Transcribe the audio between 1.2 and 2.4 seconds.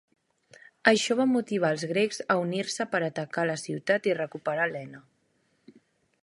motivar als grecs a